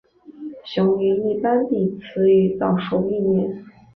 [0.63, 3.63] 雄鱼一般比雌鱼早熟一年。